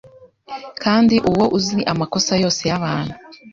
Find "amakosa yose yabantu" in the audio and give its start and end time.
1.91-3.15